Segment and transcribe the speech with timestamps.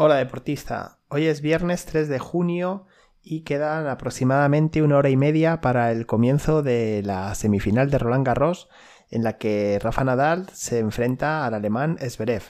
[0.00, 2.86] Hola deportista, hoy es viernes 3 de junio
[3.20, 8.24] y quedan aproximadamente una hora y media para el comienzo de la semifinal de Roland
[8.24, 8.68] Garros
[9.10, 12.44] en la que Rafa Nadal se enfrenta al alemán Zverev.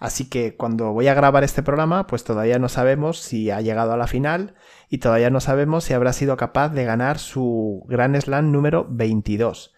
[0.00, 3.92] Así que cuando voy a grabar este programa, pues todavía no sabemos si ha llegado
[3.92, 4.56] a la final
[4.88, 9.72] y todavía no sabemos si habrá sido capaz de ganar su Grand Slam número 22.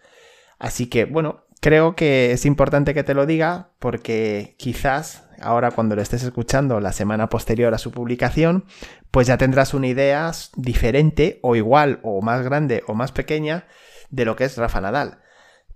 [0.57, 5.95] Así que bueno, creo que es importante que te lo diga porque quizás ahora cuando
[5.95, 8.65] lo estés escuchando la semana posterior a su publicación,
[9.11, 13.65] pues ya tendrás una idea diferente o igual o más grande o más pequeña
[14.09, 15.19] de lo que es Rafa Nadal.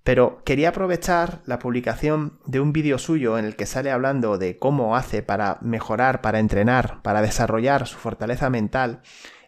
[0.03, 4.57] Pero quería aprovechar la publicación de un vídeo suyo en el que sale hablando de
[4.57, 9.01] cómo hace para mejorar, para entrenar, para desarrollar su fortaleza mental.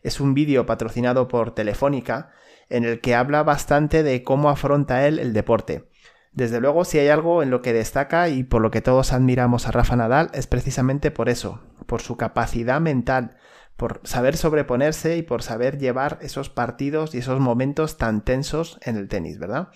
[0.04, 2.32] Es un vídeo patrocinado por Telefónica
[2.70, 5.90] en el que habla bastante de cómo afronta él el deporte.
[6.34, 9.68] Desde luego, si hay algo en lo que destaca y por lo que todos admiramos
[9.68, 13.38] a Rafa Nadal es precisamente por eso, por su capacidad mental,
[13.78, 18.98] por saber sobreponerse y por saber llevar esos partidos y esos momentos tan tensos en
[18.98, 19.70] el tenis, ¿verdad?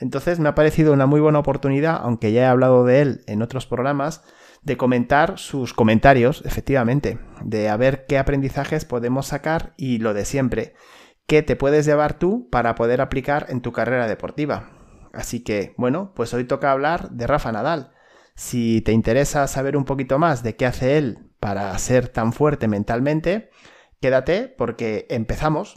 [0.00, 3.42] Entonces me ha parecido una muy buena oportunidad, aunque ya he hablado de él en
[3.42, 4.22] otros programas,
[4.62, 10.24] de comentar sus comentarios, efectivamente, de a ver qué aprendizajes podemos sacar y lo de
[10.24, 10.74] siempre,
[11.26, 14.77] qué te puedes llevar tú para poder aplicar en tu carrera deportiva.
[15.12, 17.92] Así que, bueno, pues hoy toca hablar de Rafa Nadal.
[18.34, 22.68] Si te interesa saber un poquito más de qué hace él para ser tan fuerte
[22.68, 23.50] mentalmente,
[24.00, 25.74] quédate porque empezamos.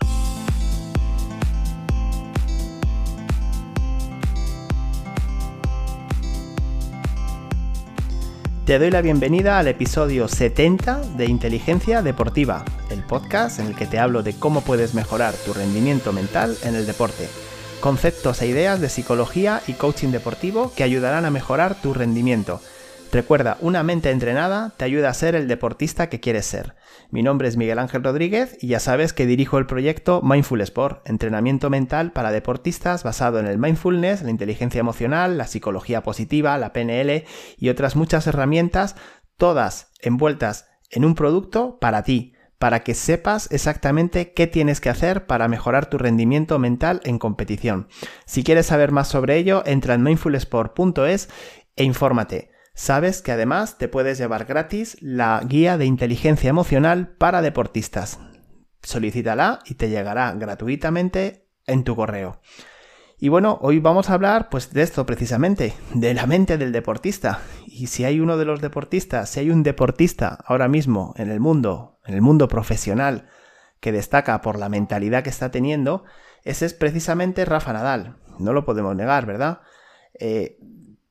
[8.65, 13.87] Te doy la bienvenida al episodio 70 de Inteligencia Deportiva, el podcast en el que
[13.87, 17.27] te hablo de cómo puedes mejorar tu rendimiento mental en el deporte
[17.81, 22.61] conceptos e ideas de psicología y coaching deportivo que ayudarán a mejorar tu rendimiento.
[23.11, 26.75] Recuerda, una mente entrenada te ayuda a ser el deportista que quieres ser.
[27.09, 31.09] Mi nombre es Miguel Ángel Rodríguez y ya sabes que dirijo el proyecto Mindful Sport,
[31.09, 36.71] entrenamiento mental para deportistas basado en el mindfulness, la inteligencia emocional, la psicología positiva, la
[36.71, 37.25] PNL
[37.57, 38.95] y otras muchas herramientas,
[39.35, 45.25] todas envueltas en un producto para ti para que sepas exactamente qué tienes que hacer
[45.25, 47.87] para mejorar tu rendimiento mental en competición.
[48.25, 51.27] Si quieres saber más sobre ello, entra en mindfulsport.es
[51.75, 52.51] e infórmate.
[52.75, 58.19] Sabes que además te puedes llevar gratis la guía de inteligencia emocional para deportistas.
[58.83, 62.41] Solicítala y te llegará gratuitamente en tu correo.
[63.23, 67.41] Y bueno, hoy vamos a hablar pues de esto precisamente, de la mente del deportista.
[67.67, 71.39] Y si hay uno de los deportistas, si hay un deportista ahora mismo en el
[71.39, 73.29] mundo, en el mundo profesional,
[73.79, 76.03] que destaca por la mentalidad que está teniendo,
[76.43, 78.17] ese es precisamente Rafa Nadal.
[78.39, 79.61] No lo podemos negar, ¿verdad?
[80.19, 80.57] Eh,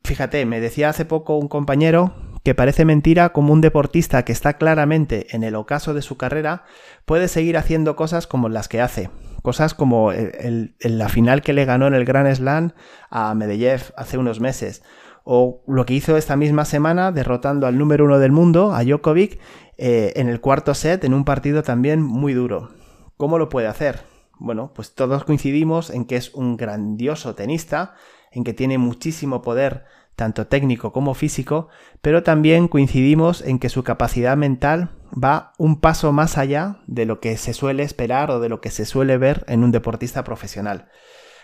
[0.05, 4.55] fíjate, me decía hace poco un compañero que parece mentira como un deportista que está
[4.55, 6.65] claramente en el ocaso de su carrera
[7.05, 9.11] puede seguir haciendo cosas como las que hace.
[9.43, 12.73] Cosas como la final que le ganó en el Grand Slam
[13.09, 14.83] a Medvedev hace unos meses.
[15.25, 19.39] O lo que hizo esta misma semana derrotando al número uno del mundo, a Djokovic,
[19.77, 22.71] eh, en el cuarto set en un partido también muy duro.
[23.17, 24.01] ¿Cómo lo puede hacer?
[24.39, 27.95] Bueno, pues todos coincidimos en que es un grandioso tenista,
[28.33, 29.85] en que tiene muchísimo poder
[30.17, 31.69] tanto técnico como físico,
[32.03, 37.21] pero también coincidimos en que su capacidad mental va un paso más allá de lo
[37.21, 40.89] que se suele esperar o de lo que se suele ver en un deportista profesional.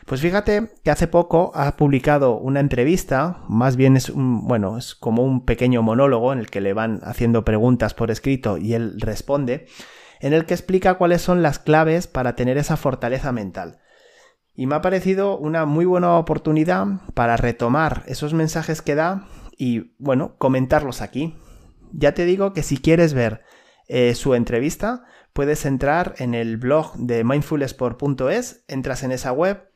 [0.06, 4.94] Pues fíjate que hace poco ha publicado una entrevista, más bien es un, bueno, es
[4.94, 9.00] como un pequeño monólogo en el que le van haciendo preguntas por escrito y él
[9.00, 9.66] responde,
[10.20, 13.80] en el que explica cuáles son las claves para tener esa fortaleza mental
[14.56, 19.94] y me ha parecido una muy buena oportunidad para retomar esos mensajes que da y,
[19.98, 21.36] bueno, comentarlos aquí.
[21.92, 23.42] Ya te digo que si quieres ver
[23.86, 29.68] eh, su entrevista, puedes entrar en el blog de mindfulsport.es, entras en esa web,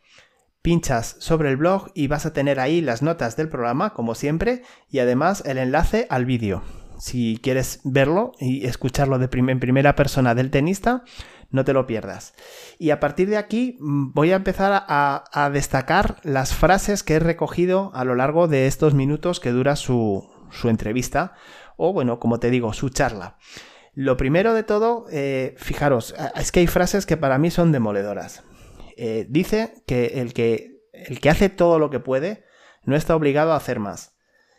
[0.62, 4.62] pinchas sobre el blog y vas a tener ahí las notas del programa, como siempre,
[4.90, 6.62] y además el enlace al vídeo.
[6.98, 11.02] Si quieres verlo y escucharlo de en primera persona del tenista,
[11.50, 12.34] no te lo pierdas.
[12.78, 17.18] Y a partir de aquí mm, voy a empezar a, destacar las frases que he
[17.18, 20.28] recogido a lo largo de estos minutos que dura su,
[20.64, 21.32] entrevista,
[21.76, 23.36] o bueno, como te digo, su charla.
[23.94, 28.44] Lo primero de todo, eh, fijaros, es que hay frases que para mí son demoledoras.
[29.02, 32.44] Eh, dice que el, que el que hace todo lo que puede
[32.84, 34.14] no está obligado a hacer más.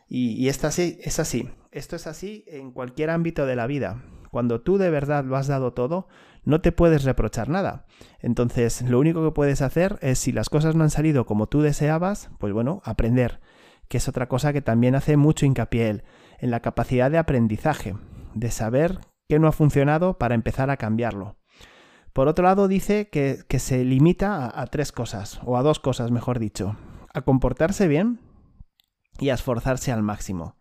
[0.07, 1.51] Y, y esta sí, es así.
[1.71, 4.03] Esto es así en cualquier ámbito de la vida.
[4.31, 6.07] Cuando tú de verdad lo has dado todo,
[6.43, 7.85] no te puedes reprochar nada.
[8.19, 11.61] Entonces, lo único que puedes hacer es, si las cosas no han salido como tú
[11.61, 13.41] deseabas, pues bueno, aprender,
[13.89, 16.03] que es otra cosa que también hace mucho hincapié él,
[16.39, 17.95] en la capacidad de aprendizaje.
[18.33, 18.97] de saber
[19.29, 21.40] qué no ha funcionado para empezar a cambiarlo.
[22.13, 26.39] Por otro lado, dice que, se limita a, tres cosas, o a dos cosas, mejor
[26.39, 26.75] dicho.
[27.13, 28.19] A comportarse bien
[29.19, 30.57] y a esforzarse al máximo.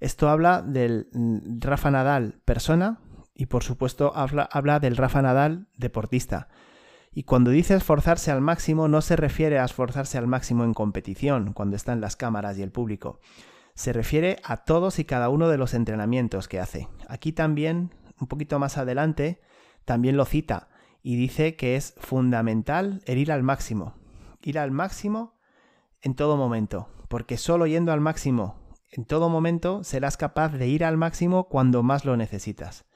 [0.00, 3.00] Esto habla del mm, Rafa Nadal persona
[3.34, 6.48] y por supuesto habla, habla del Rafa Nadal deportista.
[7.12, 11.52] Y cuando dice esforzarse al máximo no se refiere a esforzarse al máximo en competición,
[11.52, 13.20] cuando están las cámaras y el público.
[13.74, 16.88] Se refiere a todos y cada uno de los entrenamientos que hace.
[17.08, 19.40] Aquí también, un poquito más adelante,
[19.84, 20.68] también lo cita
[21.02, 23.94] y dice que es fundamental el ir al máximo.
[24.42, 25.38] Ir al máximo
[26.02, 28.60] en todo momento, porque solo yendo al máximo
[28.92, 32.86] en todo momento serás capaz de ir al máximo cuando más lo necesitas.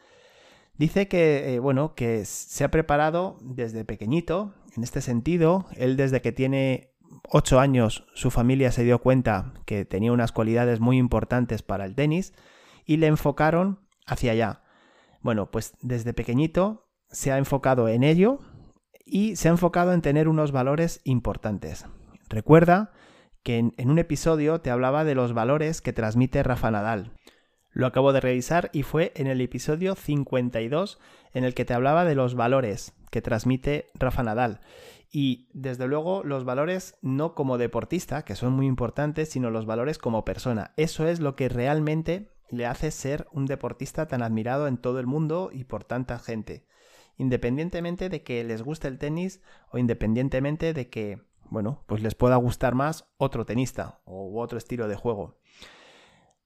[0.76, 6.20] Dice que, eh, bueno, que se ha preparado desde pequeñito, en este sentido, él desde
[6.20, 6.90] que tiene
[7.30, 11.94] ocho años su familia se dio cuenta que tenía unas cualidades muy importantes para el
[11.94, 12.34] tenis
[12.84, 14.63] y le enfocaron hacia allá.
[15.24, 18.40] Bueno, pues desde pequeñito se ha enfocado en ello
[19.06, 21.86] y se ha enfocado en tener unos valores importantes.
[22.28, 22.92] Recuerda
[23.42, 27.12] que en, un episodio te hablaba de los valores que transmite Rafa Nadal.
[27.72, 31.00] Lo acabo de revisar y fue en el episodio 52
[31.32, 34.60] en el que te hablaba de los valores que transmite Rafa Nadal.
[35.10, 39.96] Y desde luego los valores no como deportista, que son muy importantes, sino los valores
[39.96, 40.72] como persona.
[40.76, 45.06] Eso es lo que realmente le hace ser un deportista tan admirado en todo el
[45.06, 46.66] mundo y por tanta gente.
[47.16, 51.20] Independientemente de que les guste el tenis o independientemente de que
[51.50, 55.38] bueno, pues les pueda gustar más otro tenista u otro estilo de juego.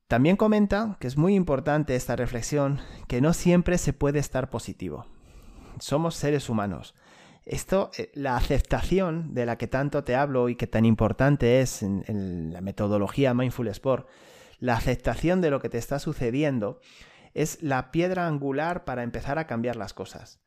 [0.06, 5.06] También comenta que es muy importante esta reflexión, que no siempre se puede estar positivo.
[5.80, 6.94] Somos seres humanos.
[7.44, 11.82] Esto, eh, la aceptación de la que tanto te hablo y que tan importante es
[11.82, 14.08] en, en la metodología Mindful Sport,
[14.58, 16.80] la aceptación de lo que te está sucediendo,
[17.34, 20.40] es la piedra angular para empezar a cambiar las cosas.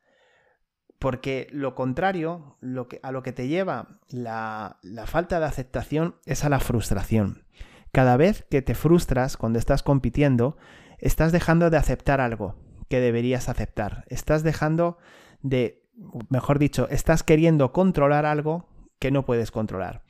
[0.98, 2.58] Porque lo contrario,
[3.02, 7.44] a lo que te lleva la falta de aceptación es a la frustración.
[7.90, 10.56] Cada vez que te frustras cuando estás compitiendo,
[10.98, 12.56] estás dejando de aceptar algo
[12.88, 14.04] que deberías aceptar.
[14.08, 14.98] Estás dejando
[15.40, 15.82] de,
[16.28, 18.68] mejor dicho, estás queriendo controlar algo
[18.98, 20.04] que no puedes controlar.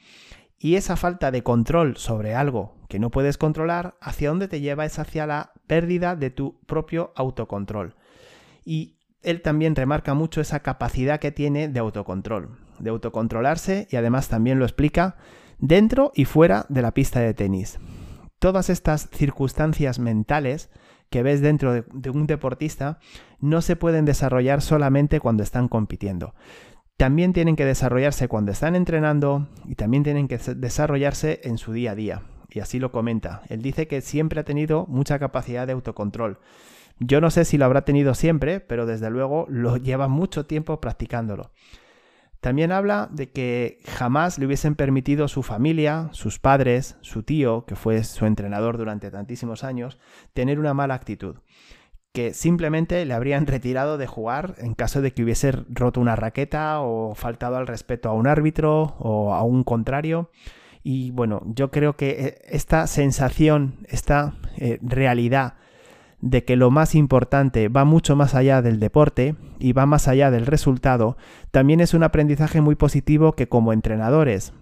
[0.65, 4.85] Y esa falta de control sobre algo que no puedes controlar, ¿hacia dónde te lleva?
[4.85, 7.97] Es hacia la pérdida de tu propio autocontrol.
[8.65, 14.29] Y él también remarca mucho esa capacidad que tiene de autocontrol, de autocontrolarse y además
[14.29, 15.17] también lo explica
[15.59, 17.81] dentro y fuera de la pista de tenis.
[18.39, 20.71] Todas estas circunstancias mentales
[21.11, 23.01] que ves dentro de, un deportista
[23.41, 26.35] no se pueden desarrollar solamente cuando están compitiendo.
[27.03, 31.91] También tienen que desarrollarse cuando están entrenando y también tienen que desarrollarse en su día
[31.91, 32.23] a día.
[32.49, 33.43] Y así lo comenta.
[33.49, 36.39] Él dice que siempre ha tenido mucha capacidad de autocontrol
[37.01, 40.81] yo no sé si lo habrá tenido siempre, pero desde luego lo lleva mucho tiempo
[40.81, 41.51] practicándolo.
[42.41, 47.75] También habla de que jamás le hubiesen permitido su familia, sus padres, su tío, que
[47.75, 49.99] fue su entrenador durante tantísimos años,
[50.33, 51.37] tener una mala actitud.
[52.13, 56.81] Que simplemente le habrían retirado de jugar en caso de que hubiese roto una raqueta
[56.81, 60.31] o faltado al respeto a un árbitro o a un contrario.
[60.83, 65.55] Y bueno, yo creo que eh, esta sensación, esta eh, realidad
[66.23, 70.31] de que lo más importante va mucho más allá del deporte y va más allá
[70.31, 71.17] del resultado,
[71.51, 74.55] también es un aprendizaje muy positivo que como entrenadores,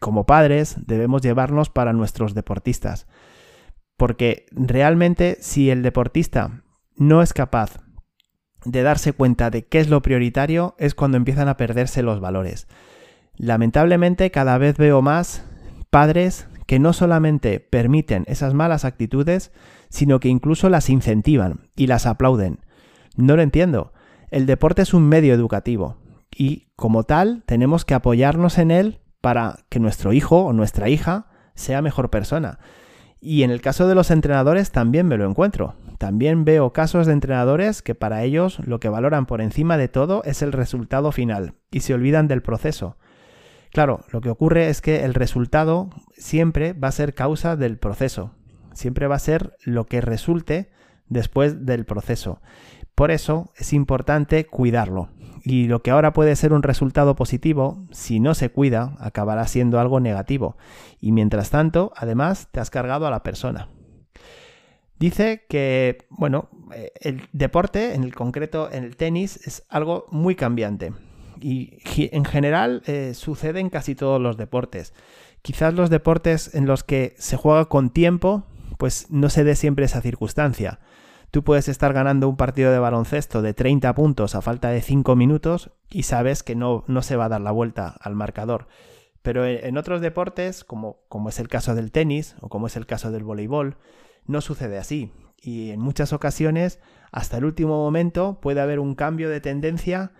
[0.00, 3.06] como padres, debemos llevarnos para nuestros deportistas.
[3.98, 6.62] Porque realmente si el deportista
[6.96, 7.78] no es capaz
[8.64, 12.68] de darse cuenta de qué es lo prioritario, es cuando empiezan a perderse los valores.
[13.36, 15.44] Lamentablemente cada vez veo más
[15.90, 19.52] padres que no solamente permiten esas malas actitudes,
[19.88, 22.60] sino que incluso las incentivan y las aplauden.
[23.16, 23.92] No lo entiendo.
[24.30, 25.98] El deporte es un medio educativo
[26.34, 31.26] y como tal tenemos que apoyarnos en él para que nuestro hijo o nuestra hija
[31.54, 32.58] sea mejor persona.
[33.24, 35.76] Y en el caso de los entrenadores también me lo encuentro.
[35.98, 40.24] También veo casos de entrenadores que para ellos lo que valoran por encima de todo
[40.24, 42.96] es el resultado final y se olvidan del proceso.
[43.70, 48.32] Claro, lo que ocurre es que el resultado siempre va a ser causa del proceso,
[48.74, 50.72] siempre va a ser lo que resulte
[51.06, 52.40] después del proceso.
[52.96, 55.10] Por eso es importante cuidarlo.
[55.44, 59.80] Y lo que ahora puede ser un resultado positivo, si no se cuida, acabará siendo
[59.80, 60.56] algo negativo.
[61.00, 63.68] Y mientras tanto, además, te has cargado a la persona.
[64.98, 70.36] Dice que, bueno, eh, el deporte, en el concreto en el tenis, es algo muy
[70.36, 70.92] cambiante.
[71.40, 71.78] Y
[72.12, 74.94] en general eh, sucede en casi todos los deportes.
[75.42, 78.44] Quizás los deportes en los que se juega con tiempo
[78.82, 80.80] pues no se dé siempre esa circunstancia.
[81.32, 85.16] Tú puedes estar ganando un partido de baloncesto de 30 puntos a falta de 5
[85.16, 88.68] minutos y sabes que no, no se va a dar la vuelta al marcador.
[89.22, 92.84] Pero en otros deportes, como, como es el caso del tenis o como es el
[92.84, 93.78] caso del voleibol,
[94.26, 95.10] no sucede así.
[95.40, 96.80] Y en muchas ocasiones,
[97.12, 100.12] hasta el último momento, puede haber un cambio de tendencia,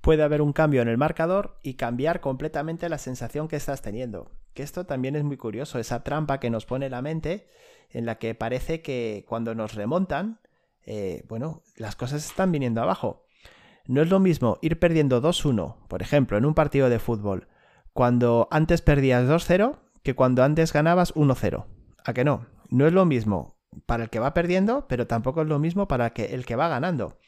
[0.00, 4.30] puede haber un cambio en el marcador y cambiar completamente la sensación que estás teniendo.
[4.54, 7.48] Que esto también es muy curioso, esa trampa que nos pone la mente,
[7.90, 10.40] en la que parece que cuando nos remontan,
[10.86, 13.26] eh, bueno, las cosas están viniendo abajo.
[13.86, 17.48] No es lo mismo ir perdiendo 2-1, por ejemplo, en un partido de fútbol,
[17.92, 21.66] cuando antes perdías 2-0 que cuando antes ganabas 1-0.
[22.04, 22.46] ¿A que no?
[22.68, 26.12] No es lo mismo para el que va perdiendo, pero tampoco es lo mismo para
[26.14, 27.18] el que va ganando.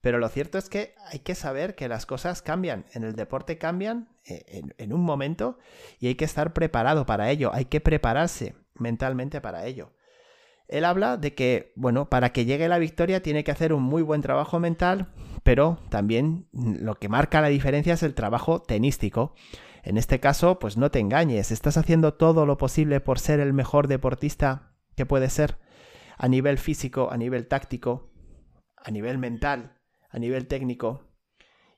[0.00, 3.58] Pero lo cierto es que hay que saber que las cosas cambian, en el deporte
[3.58, 5.58] cambian eh, en, en, un momento
[6.00, 9.92] y hay que estar preparado para ello, hay que prepararse mentalmente para ello.
[10.68, 14.02] Él habla de que, bueno, para que llegue la victoria tiene que hacer un muy
[14.02, 19.34] buen trabajo mental, pero también lo que marca la diferencia es el trabajo tenístico.
[19.82, 23.52] En este caso, pues no te engañes, estás haciendo todo lo posible por ser el
[23.52, 25.58] mejor deportista que puedes ser,
[26.16, 28.12] a nivel físico, a nivel táctico,
[28.76, 29.78] a nivel mental,
[30.08, 31.08] a nivel técnico.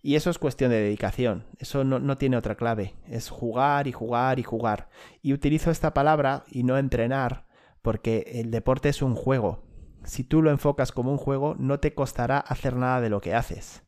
[0.02, 3.92] Y eso es cuestión de dedicación, eso no, no, tiene otra clave, es jugar y
[3.92, 4.90] jugar y jugar.
[5.22, 7.46] Y utilizo esta palabra y no entrenar
[7.84, 9.62] porque el deporte es un juego.
[10.04, 13.34] Si tú lo enfocas como un juego, no te costará hacer nada de lo que
[13.34, 13.82] haces.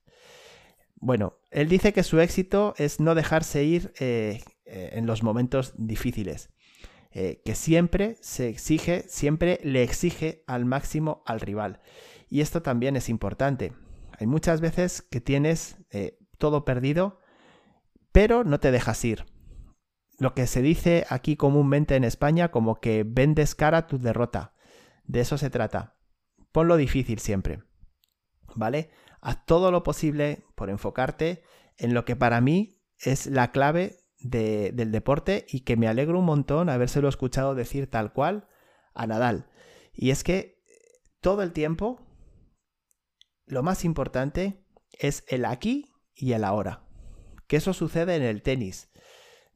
[0.97, 5.73] Bueno, él dice que su éxito es no dejarse ir eh, eh, en los momentos
[5.79, 6.51] difíciles.
[7.11, 11.81] Eh, que siempre se exige, siempre le exige al máximo al rival.
[12.29, 13.73] Y esto también es importante.
[14.19, 15.77] Hay muchas veces que tienes
[16.37, 17.21] todo perdido,
[18.13, 19.25] pero no te dejas ir
[20.19, 24.55] lo que se dice aquí comúnmente en España como que vendes cara tu derrota.
[25.05, 25.97] De eso se trata.
[26.53, 27.63] Ponlo difícil siempre.
[28.55, 28.91] ¿Vale?
[29.21, 31.43] Haz todo lo posible por enfocarte
[31.77, 36.25] en lo que para mí es la clave del deporte y que me alegro un
[36.25, 38.49] montón habérselo escuchado decir tal cual
[38.95, 39.51] a Nadal.
[39.93, 40.63] Y es que
[41.21, 42.01] todo el tiempo
[43.45, 46.83] lo más importante es el aquí y el ahora.
[47.47, 48.91] Que eso sucede en el tenis.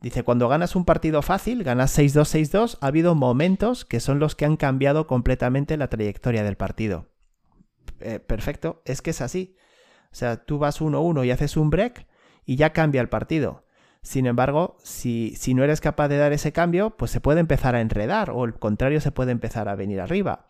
[0.01, 4.35] Dice, cuando ganas un partido fácil, ganas 6-2, 6-2, ha habido momentos que son los
[4.35, 7.11] que han cambiado completamente la trayectoria del partido.
[8.01, 9.57] Eh, perfecto, es que es así.
[10.11, 12.07] O sea, tú vas 1-1 y haces un break
[12.47, 13.67] y ya cambia el partido.
[14.03, 17.75] Sin embargo, si, si, no eres capaz de dar ese cambio, pues se puede empezar
[17.75, 20.47] a enredar o el contrario se puede empezar a venir arriba.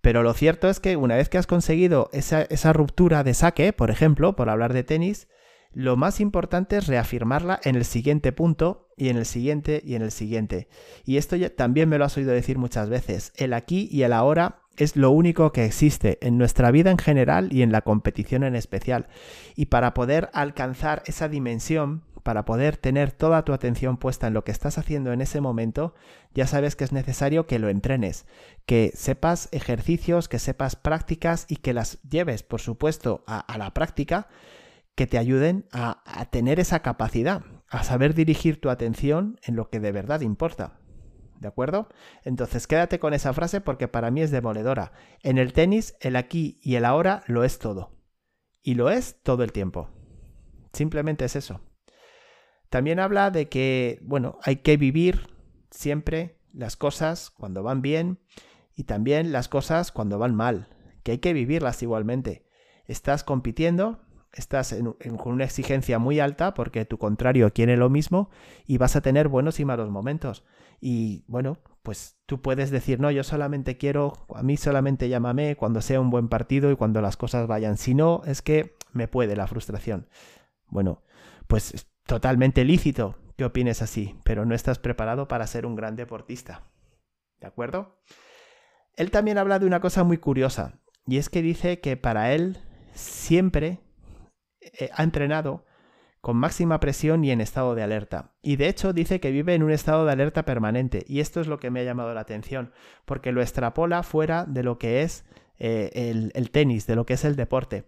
[0.00, 3.74] Pero lo cierto es que una vez que has conseguido esa, esa ruptura de saque,
[3.74, 5.28] por ejemplo, por hablar de tenis,
[5.72, 10.02] lo más importante es reafirmarla en el siguiente punto y en el siguiente y en
[10.02, 10.68] el siguiente.
[11.04, 13.32] Y esto también me lo has oído decir muchas veces.
[13.36, 17.52] El aquí y el ahora es lo único que existe en nuestra vida en general
[17.52, 19.08] y en la competición en especial.
[19.56, 24.44] Y para poder alcanzar esa dimensión, para poder tener toda tu atención puesta en lo
[24.44, 25.94] que estás haciendo en ese momento,
[26.34, 28.26] ya sabes que es necesario que lo entrenes,
[28.66, 34.28] que sepas ejercicios, que sepas prácticas y que las lleves, por supuesto, a la práctica
[34.98, 36.02] que te ayuden a,
[36.32, 40.80] tener esa capacidad, a saber dirigir tu atención en lo que de verdad importa.
[41.38, 41.88] ¿De acuerdo?
[42.24, 44.90] Entonces quédate con esa frase porque para mí es demoledora.
[45.22, 47.92] En el tenis, el aquí y el ahora lo es todo.
[48.60, 49.88] Y lo es todo el tiempo.
[50.72, 51.60] Simplemente es eso.
[52.68, 55.28] También habla de que, bueno, hay que vivir
[55.70, 58.18] siempre las cosas cuando van bien
[58.74, 60.66] y también las cosas cuando van mal,
[61.04, 62.48] que hay que vivirlas igualmente.
[62.86, 64.00] Estás compitiendo,
[64.32, 64.74] estás
[65.18, 68.30] con una exigencia muy alta porque tu contrario quiere lo mismo
[68.66, 70.44] y vas a tener buenos y malos momentos.
[70.80, 75.80] Y bueno, pues tú puedes decir, no, yo solamente quiero, a mí solamente llámame cuando
[75.80, 77.76] sea un buen partido y cuando las cosas vayan.
[77.76, 80.08] Si no, es que me puede la frustración.
[80.66, 81.02] Bueno,
[81.46, 85.96] pues es totalmente lícito que opines así, pero no estás preparado para ser un gran
[85.96, 86.62] deportista.
[87.40, 88.00] ¿De acuerdo?
[88.96, 92.58] Él también habla de una cosa muy curiosa, y es que dice que para él
[92.94, 93.80] siempre
[94.60, 95.64] eh, ha entrenado
[96.20, 98.32] con máxima presión y en estado de alerta.
[98.42, 101.04] Y de hecho dice que vive en un estado de alerta permanente.
[101.06, 102.72] Y esto es lo que me ha llamado la atención,
[103.04, 105.24] porque lo extrapola fuera de lo que es
[105.58, 107.84] eh, el, tenis, de lo que es el deporte.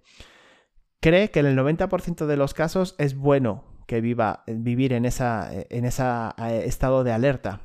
[1.00, 5.24] Cree que en el 90% de los casos es bueno que viva, vivir en ese
[5.70, 7.62] en eh, estado de alerta.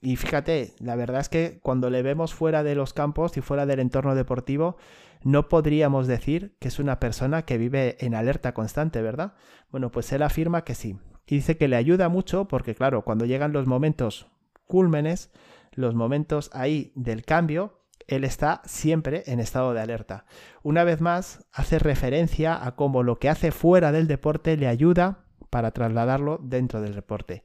[0.00, 3.66] Y fíjate, la verdad es que cuando le vemos fuera de los campos y fuera
[3.66, 4.76] del entorno deportivo,
[5.22, 9.34] no podríamos decir que es una persona que vive en alerta constante, ¿verdad?
[9.70, 10.98] Bueno, pues él afirma que sí.
[11.26, 14.28] Y dice que le ayuda mucho porque, claro, cuando llegan los momentos
[14.66, 15.30] cúlmenes,
[15.72, 20.24] los momentos ahí del cambio, él está siempre en estado de alerta.
[20.62, 25.24] Una vez más, hace referencia a cómo lo que hace fuera del deporte le ayuda
[25.50, 27.44] para trasladarlo dentro del deporte.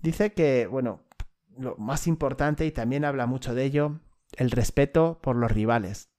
[0.00, 1.05] Dice que, bueno,
[1.58, 4.00] lo más importante, y también habla mucho de ello,
[4.36, 6.10] el respeto por los rivales.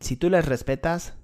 [0.00, 1.14] Si tú les respetas,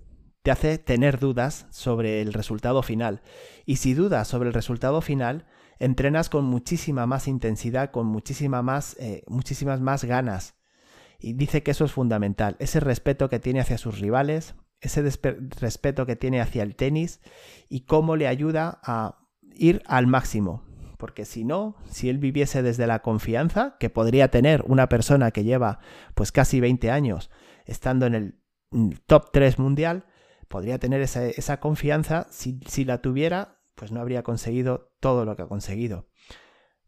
[0.43, 3.23] te hace tener dudas sobre el resultado final.
[3.67, 5.47] Y si dudas sobre el resultado final,
[5.79, 10.55] entrenas con muchísima más intensidad, con muchísima más, eh, muchísimas más ganas.
[11.19, 16.07] Y dice que eso es fundamental, ese respeto que tiene hacia sus rivales, ese respeto
[16.07, 17.21] que tiene hacia el tenis
[17.69, 19.19] y cómo le ayuda a
[19.55, 20.65] ir al máximo.
[21.01, 25.45] Porque si no, si él viviese desde la confianza que podría tener una persona que
[25.45, 25.81] lleva
[26.15, 27.31] pues casi 20 años
[27.65, 28.35] estando en el
[29.07, 30.05] top 3 mundial,
[30.47, 35.43] podría tener esa, confianza, si, si la tuviera, pues no habría conseguido todo lo que
[35.43, 36.07] ha conseguido.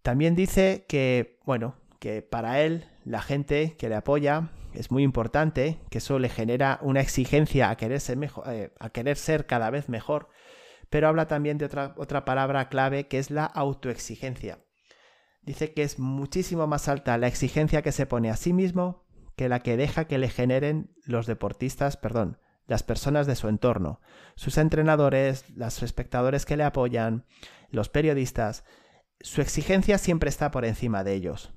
[0.02, 5.78] También dice que, bueno, que para él la gente que le apoya es muy importante,
[5.88, 9.70] que eso le genera una exigencia a querer ser, mejor, eh, a querer ser cada
[9.70, 10.28] vez mejor,
[10.92, 14.58] pero habla también de otra, palabra clave que es la autoexigencia.
[15.40, 19.48] Dice que es muchísimo más alta la exigencia que se pone a sí mismo que
[19.48, 24.02] la que deja que le generen los deportistas, perdón, las personas de su entorno,
[24.34, 27.24] sus entrenadores, los espectadores que le apoyan,
[27.70, 28.64] los periodistas.
[29.18, 31.54] Su exigencia siempre está por encima de ellos.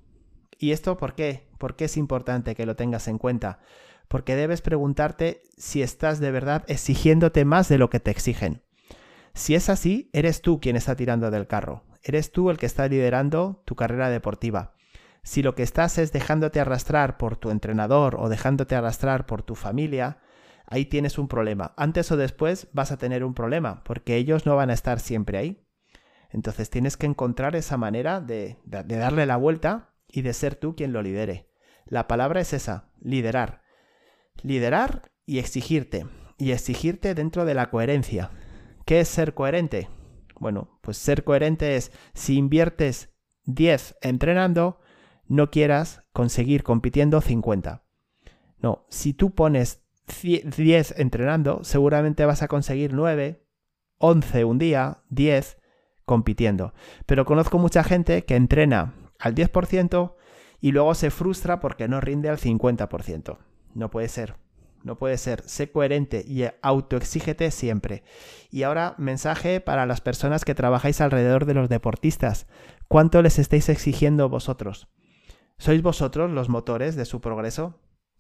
[0.58, 1.50] ¿Y esto por qué?
[1.60, 3.60] ¿Por qué es importante que lo tengas en cuenta?
[4.08, 8.65] Porque debes preguntarte si estás de verdad exigiéndote más de lo que te exigen.
[9.36, 12.88] Si es así, eres tú quien está tirando del carro, eres tú el que está
[12.88, 14.76] liderando tu carrera deportiva.
[15.24, 19.56] Si lo que estás es dejándote arrastrar por tu entrenador o dejándote arrastrar por tu
[19.56, 20.20] familia,
[20.66, 21.74] ahí tienes un problema.
[21.76, 25.38] Antes o después vas a tener un problema, porque ellos no van a estar siempre
[25.38, 25.68] ahí.
[26.30, 30.78] Entonces tienes que encontrar esa manera de, de darle la vuelta y de ser tú
[30.78, 31.50] quien lo lidere.
[31.86, 33.64] La palabra es esa, liderar.
[34.44, 36.06] Liderar y exigirte.
[36.38, 38.32] Y exigirte dentro de la coherencia.
[38.86, 39.90] ¿Qué es ser coherente?
[40.40, 43.10] Bueno, pues ser coherente es si inviertes
[43.46, 44.80] 10 entrenando,
[45.28, 47.84] no quieras conseguir compitiendo 50.
[48.60, 49.84] No, si tú pones
[50.24, 53.44] 10 entrenando, seguramente vas a conseguir 9,
[53.98, 55.58] 11 un día, 10
[56.06, 56.74] compitiendo.
[57.08, 60.14] Pero conozco mucha gente que entrena al 10%
[60.62, 63.40] y luego se frustra porque no rinde al 50%.
[63.74, 64.36] No puede ser.
[64.86, 65.42] No puede ser.
[65.50, 68.04] Sé coherente y autoexígete siempre.
[68.52, 72.46] Y ahora, mensaje para las personas que trabajáis alrededor de los deportistas.
[72.88, 74.88] ¿Cuánto les estáis exigiendo vosotros?
[75.58, 77.80] ¿Sois vosotros los motores de su progreso?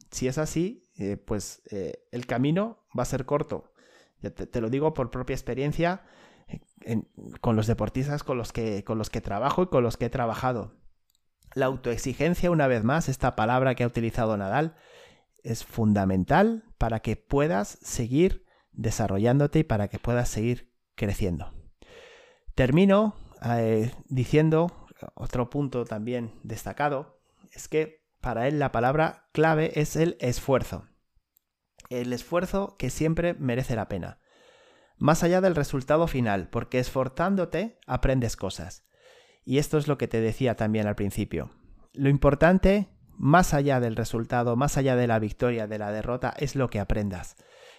[0.10, 3.71] Si es así, eh, pues eh, el camino va a ser corto.
[4.19, 6.01] te, lo digo por propia experiencia
[7.41, 10.10] con los deportistas con los, que, con los que trabajo y con los que he
[10.10, 10.73] trabajado.
[11.54, 14.75] La autoexigencia, una vez más, esta palabra que ha utilizado Nadal,
[15.45, 21.53] es fundamental para que puedas seguir desarrollándote y para que puedas seguir creciendo.
[22.55, 29.95] Termino eh, diciendo otro punto también destacado, es que para él la palabra clave es
[29.95, 30.88] el esfuerzo.
[31.89, 34.19] El esfuerzo que siempre merece la pena.
[34.97, 38.88] Más allá del resultado final, porque esforzándote aprendes cosas.
[39.43, 41.51] Y esto es lo que te decía también al principio.
[41.93, 46.56] Lo importante, más allá del resultado, más allá de la victoria, de la derrota, es
[46.56, 47.36] lo que aprendas.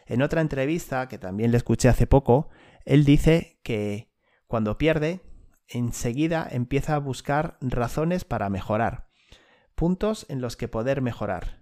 [0.06, 2.48] En otra entrevista, que también le escuché hace poco,
[2.84, 4.12] él dice que
[4.46, 5.20] cuando pierde,
[5.68, 9.08] enseguida empieza a buscar razones para mejorar,
[9.74, 11.60] puntos en los que poder mejorar.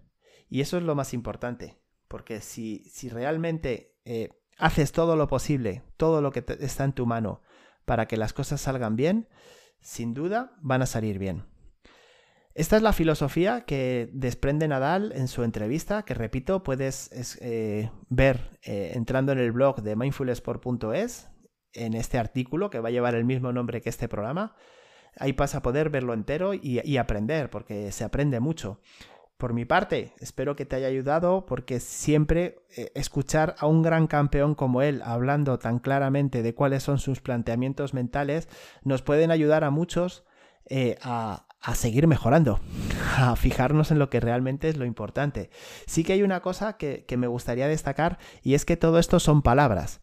[0.49, 5.83] Y eso es lo más importante, porque si, si realmente eh, haces todo lo posible,
[5.97, 7.41] todo lo que está en tu mano
[7.85, 9.29] para que las cosas salgan bien,
[9.81, 11.45] sin duda van a salir bien.
[12.55, 18.49] Esta es la filosofía que desprende Nadal en su entrevista, que repito, puedes eh, ver
[18.63, 21.31] eh, entrando en el blog de mindfulsport.es,
[21.73, 24.55] en este artículo que va a llevar el mismo nombre que este programa.
[25.19, 28.81] Ahí vas a poder verlo entero y, aprender, porque se aprende mucho.
[29.37, 34.07] Por mi parte, espero que te haya ayudado porque siempre eh, escuchar a un gran
[34.07, 38.49] campeón como él hablando tan claramente de cuáles son sus planteamientos mentales
[38.85, 40.25] nos pueden ayudar a muchos
[41.03, 42.61] a, seguir mejorando,
[43.17, 45.51] a fijarnos en lo que realmente es lo importante.
[45.87, 49.21] Sí que hay una cosa que, que me gustaría destacar y es que todo esto
[49.21, 50.03] son palabras.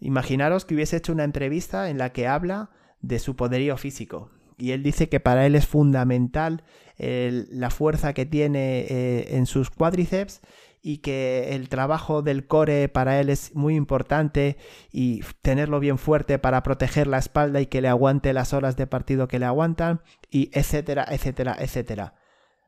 [0.00, 4.72] Imaginaros que hubiese hecho una entrevista en la que habla de su poderío físico, y
[4.72, 6.64] él dice que para él es fundamental
[6.96, 10.40] la fuerza que tiene eh, en sus cuádriceps
[10.86, 14.58] y que el trabajo del core para él es muy importante
[14.92, 18.86] y tenerlo bien fuerte para proteger la espalda y que le aguante las horas de
[18.86, 22.16] partido que le aguantan y etcétera, etcétera, etcétera.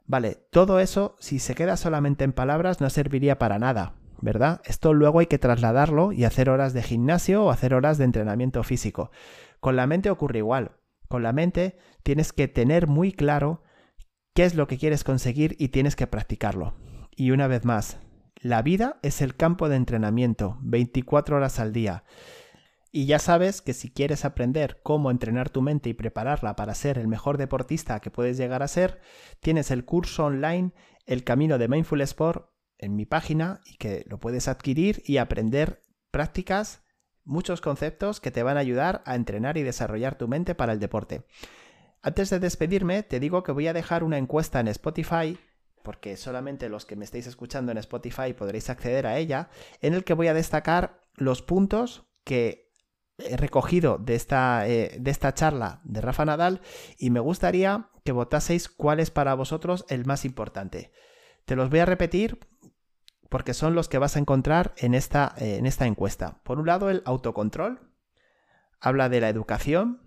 [0.07, 4.62] Vale, todo eso, si se queda solamente en palabras, no serviría para nada, ¿verdad?
[4.64, 8.62] Esto luego hay que trasladarlo y hacer horas de gimnasio o hacer horas de entrenamiento
[8.62, 9.11] físico.
[9.61, 10.79] Con la mente ocurre igual.
[11.09, 13.62] Con la mente tienes que tener muy claro
[14.35, 16.76] qué es lo que quieres conseguir y tienes que practicarlo.
[17.14, 17.98] Y una vez más,
[18.40, 22.05] la vida es el campo de entrenamiento, 24 horas al día.
[22.92, 26.99] Y ya sabes que si quieres aprender cómo entrenar tu mente y prepararla para ser
[26.99, 29.01] el mejor deportista que puedes llegar a ser,
[29.40, 30.72] tienes el curso online
[31.05, 35.83] El Camino de Mindful Sport en mi página y que lo puedes adquirir y aprender
[36.11, 36.83] prácticas,
[37.25, 40.81] muchos conceptos que te van a ayudar a entrenar y desarrollar tu mente para el
[40.81, 41.27] deporte.
[42.03, 45.38] Antes de despedirme, te digo que voy a dejar una encuesta en Spotify
[45.87, 50.03] porque solamente los que me estáis escuchando en Spotify podréis acceder a ella, en el
[50.03, 52.72] que voy a destacar los puntos que
[53.18, 56.61] he recogido de esta, eh, de esta charla de Rafa Nadal
[56.99, 60.90] y me gustaría que votaseis cuál es para vosotros el más importante.
[61.44, 62.40] Te los voy a repetir
[63.29, 66.40] porque son los que vas a encontrar en esta, eh, en esta encuesta.
[66.42, 67.92] Por un lado, el autocontrol.
[68.81, 70.03] Habla de la educación,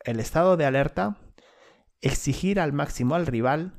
[0.00, 1.16] el estado de alerta,
[2.00, 3.78] exigir al máximo al rival,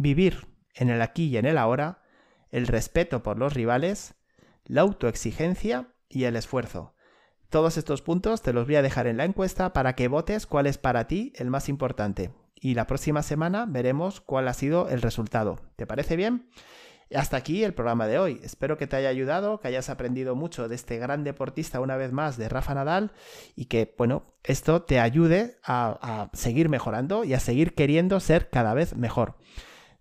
[0.00, 2.02] vivir en el aquí y en el ahora,
[2.50, 4.14] el respeto por los rivales,
[4.64, 6.94] la autoexigencia y el esfuerzo.
[7.50, 10.66] Todos estos puntos te los voy a dejar en la encuesta para que votes cuál
[10.66, 12.30] es para ti el más importante.
[12.54, 15.60] Y la próxima semana veremos cuál ha sido el resultado.
[15.76, 16.48] ¿Te parece bien?
[17.12, 18.40] Hasta aquí el programa de hoy.
[18.44, 22.12] Espero que te haya ayudado, que hayas aprendido mucho de este gran deportista una vez
[22.12, 23.12] más de Rafa Nadal
[23.56, 28.48] y que, bueno, esto te ayude a, a seguir mejorando y a seguir queriendo ser
[28.48, 29.36] cada vez mejor.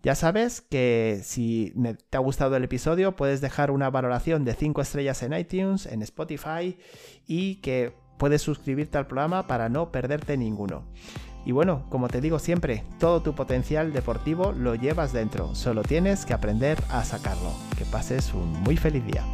[0.02, 1.74] Ya sabes que si
[2.10, 6.02] te ha gustado el episodio puedes dejar una valoración de 5 estrellas en iTunes, en
[6.04, 6.78] Spotify
[7.28, 10.86] y que puedes suscribirte al programa para no perderte ninguno.
[11.46, 16.26] Y bueno, como te digo siempre, todo tu potencial deportivo lo llevas dentro, solo tienes
[16.26, 17.52] que aprender a sacarlo.
[17.78, 19.26] Que pases un muy feliz día.